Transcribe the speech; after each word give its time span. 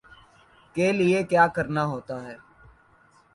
کے 0.75 0.91
لیے 0.91 1.21
کیا 1.23 1.45
کرنا 1.55 1.83
ہوتا 1.85 2.15
ہے 2.25 2.35